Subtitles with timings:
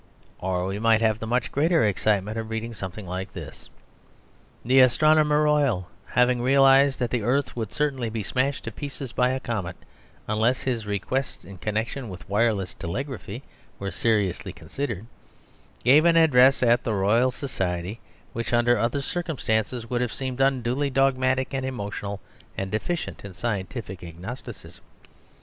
[0.39, 3.69] Or we might have the much greater excitement of reading something like this:
[4.65, 9.29] "The Astronomer Royal, having realised that the earth would certainly be smashed to pieces by
[9.29, 9.75] a comet
[10.27, 13.43] unless his requests in connection with wireless telegraphy
[13.77, 15.05] were seriously considered,
[15.83, 17.99] gave an address at the Royal Society
[18.33, 22.19] which, under other circumstances, would have seemed unduly dogmatic and emotional
[22.57, 24.83] and deficient in scientific agnosticism.